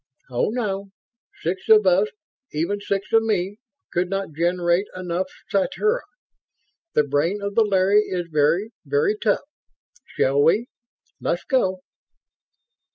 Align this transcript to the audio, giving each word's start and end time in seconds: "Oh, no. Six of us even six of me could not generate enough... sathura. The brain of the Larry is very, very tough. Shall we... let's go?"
"Oh, 0.31 0.49
no. 0.49 0.89
Six 1.43 1.69
of 1.69 1.85
us 1.85 2.07
even 2.51 2.79
six 2.81 3.13
of 3.13 3.21
me 3.21 3.57
could 3.93 4.09
not 4.09 4.33
generate 4.35 4.87
enough... 4.95 5.27
sathura. 5.51 6.01
The 6.95 7.03
brain 7.03 7.39
of 7.39 7.53
the 7.53 7.61
Larry 7.63 8.01
is 8.07 8.25
very, 8.31 8.71
very 8.83 9.15
tough. 9.15 9.45
Shall 10.17 10.41
we... 10.41 10.65
let's 11.19 11.43
go?" 11.43 11.83